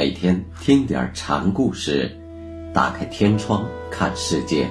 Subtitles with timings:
[0.00, 2.18] 每天听点禅故事，
[2.72, 4.66] 打开天窗看世界。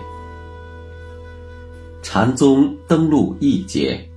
[2.01, 4.09] 禅宗登陆一节，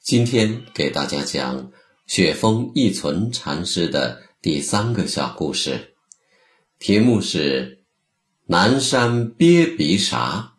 [0.00, 1.70] 今天给大家讲
[2.08, 5.94] 雪峰一存禅师的第三个小故事，
[6.80, 7.84] 题目是
[8.50, 10.54] “南山鳖鼻啥”。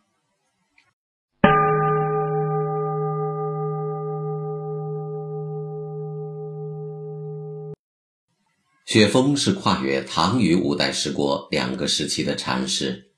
[8.91, 13.09] 雪峰是跨越唐与五代十国两个时期的禅师。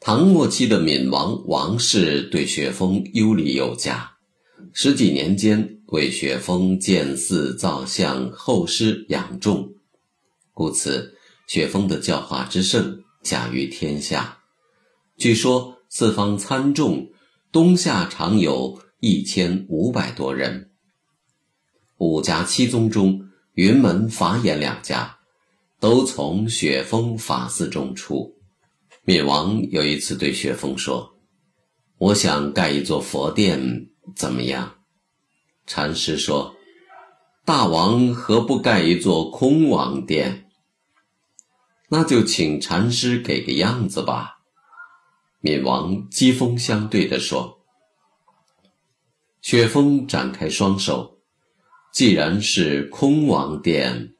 [0.00, 4.12] 唐末期的闽王王氏对雪峰优礼有加，
[4.72, 9.68] 十几年间为雪峰建寺造像、后师养众，
[10.54, 11.14] 故此
[11.46, 14.38] 雪峰的教化之盛甲于天下。
[15.18, 17.10] 据说四方参众，
[17.52, 20.70] 冬夏常有一千五百多人。
[21.98, 23.24] 五家七宗中。
[23.56, 25.16] 云门、法眼两家
[25.80, 28.36] 都从雪峰法寺中出。
[29.06, 31.16] 闵王有一次对雪峰说
[31.96, 34.74] ：“我想盖一座佛殿，怎么样？”
[35.66, 36.54] 禅师说
[37.46, 40.50] ：“大王何不盖一座空王殿？
[41.88, 44.40] 那就请禅师给个样子吧。”
[45.40, 47.64] 闵王机锋相对地说
[49.40, 51.15] ：“雪峰展开双手。”
[51.96, 54.12] 既然是空王殿，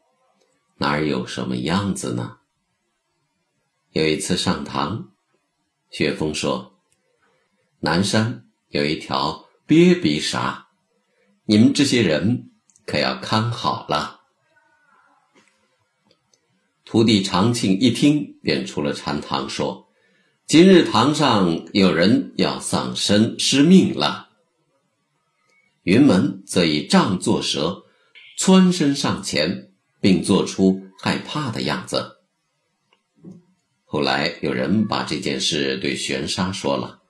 [0.78, 2.38] 哪儿有什么样子呢？
[3.92, 5.10] 有一次上堂，
[5.90, 6.78] 雪峰说
[7.80, 10.68] ：“南山有一条鳖鼻沙，
[11.44, 12.50] 你们这些人
[12.86, 14.22] 可要看好了。”
[16.86, 19.86] 徒弟长庆一听，便出了禅堂，说
[20.48, 24.22] ：“今日堂上有人要丧身失命了。”
[25.86, 27.84] 云门则以杖作蛇，
[28.36, 29.70] 窜身上前，
[30.00, 32.16] 并做出害怕的样子。
[33.84, 37.02] 后来有人把这件事对玄沙说了，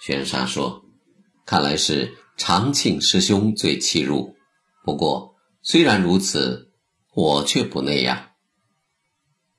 [0.00, 0.84] 玄沙说
[1.46, 4.34] ：“看来是长庆师兄最欺辱。
[4.82, 6.72] 不过虽然如此，
[7.14, 8.30] 我却不那样。”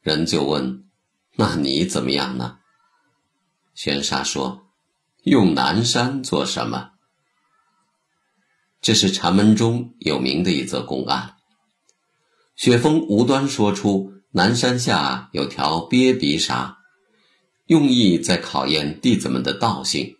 [0.03, 0.83] 人就问
[1.37, 2.57] ：“那你怎么样呢？”
[3.73, 4.65] 玄沙说
[5.23, 6.89] ：“用南山做什么？”
[8.83, 11.35] 这是禅门中有名的一则公案。
[12.57, 16.79] 雪峰无端说出南山下有条鳖鼻沙，
[17.65, 20.17] 用意在考验弟子们的道性。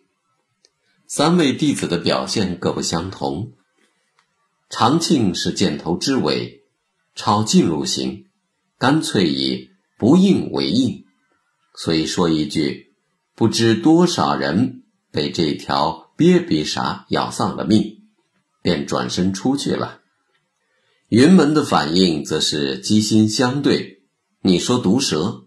[1.06, 3.52] 三位弟子的表现各不相同。
[4.70, 6.62] 长庆是箭头之尾，
[7.14, 8.24] 抄近路行，
[8.78, 11.04] 干脆以不应为应，
[11.76, 12.94] 所以说一句，
[13.34, 18.03] 不知多少人被这条鳖鼻沙咬丧了命。
[18.64, 20.00] 便转身出去了。
[21.10, 24.02] 云门的反应则是机心相对。
[24.40, 25.44] 你说毒蛇，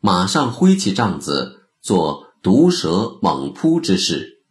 [0.00, 4.42] 马上挥起杖子做毒蛇猛扑之势，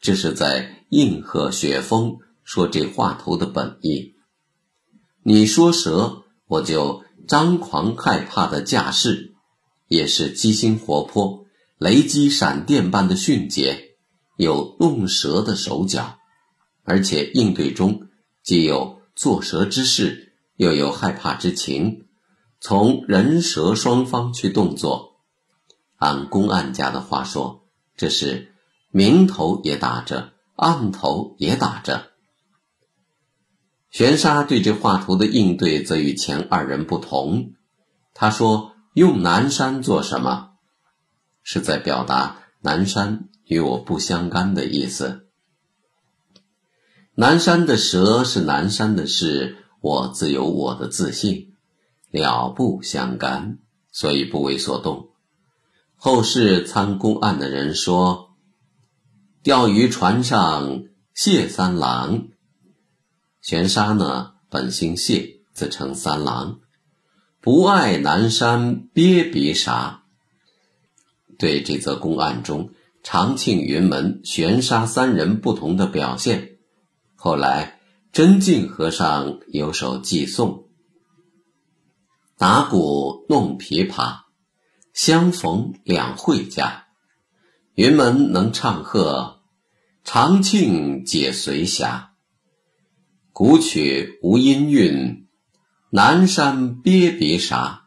[0.00, 4.16] 这是在应和雪峰说这话头的本意。
[5.22, 9.34] 你说蛇，我就张狂害怕的架势，
[9.86, 11.46] 也是机心活泼，
[11.78, 13.96] 雷击闪电般的迅捷，
[14.36, 16.18] 有弄蛇的手脚。
[16.84, 18.08] 而且应对中
[18.42, 22.06] 既有作蛇之势，又有害怕之情，
[22.60, 25.20] 从人蛇双方去动作。
[25.96, 28.54] 按公案家的话说，这是
[28.90, 32.10] 明头也打着，暗头也打着。
[33.90, 37.52] 玄沙对这画图的应对则与前二人不同。
[38.12, 40.50] 他说：“用南山做什么？
[41.42, 45.23] 是在表达南山与我不相干的意思。”
[47.16, 51.54] 南山的蛇是南山的事，我自有我的自信，
[52.10, 53.58] 了不相干，
[53.92, 55.10] 所以不为所动。
[55.94, 58.30] 后世参公案的人说，
[59.44, 62.24] 钓鱼船上谢三郎，
[63.40, 66.58] 玄沙呢本姓谢，自称三郎，
[67.40, 70.02] 不爱南山鳖鼻沙。
[71.38, 72.70] 对这则公案中
[73.04, 76.53] 长庆云门玄沙三人不同的表现。
[77.24, 77.80] 后来，
[78.12, 80.68] 真净和尚有首寄送
[82.36, 84.24] ：“打鼓弄琵琶，
[84.92, 86.84] 相逢两会家。
[87.76, 89.40] 云门能唱和，
[90.04, 92.12] 长庆解随霞。
[93.32, 95.26] 古曲无音韵，
[95.88, 97.86] 南山鳖鼻沙。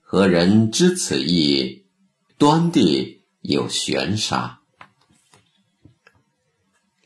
[0.00, 1.84] 何人知此意？
[2.38, 4.57] 端地有玄沙。”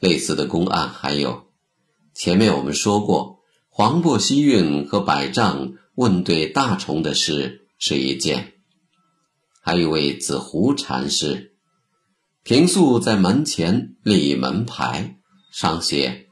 [0.03, 1.45] 类似的公案还有，
[2.13, 3.39] 前面我们说过，
[3.69, 8.55] 黄檗希运和百丈问对大虫的事是一件。
[9.61, 11.53] 还有一位子胡禅师，
[12.43, 15.19] 平素在门前立门牌，
[15.53, 16.27] 上写：“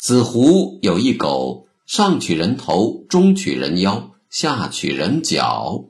[0.00, 5.84] 子胡有一狗，上取人头，中取人腰，下取人脚。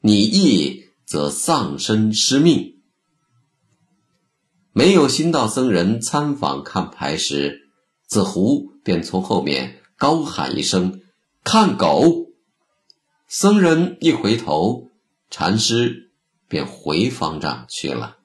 [0.00, 2.76] 你意则丧身失命。”
[4.78, 7.68] 没有新道僧人参访看牌时，
[8.06, 11.00] 子胡便从后面高喊一声
[11.42, 12.28] ：“看狗！”
[13.26, 14.88] 僧人一回头，
[15.30, 16.12] 禅师
[16.46, 18.17] 便回方丈去了。